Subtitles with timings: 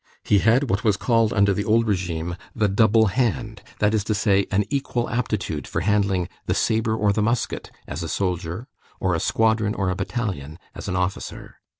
[0.23, 4.15] He had what was called under the old regime, the double hand, that is to
[4.15, 8.67] say, an equal aptitude for handling the sabre or the musket as a soldier,
[8.99, 11.57] or a squadron or a battalion as an officer.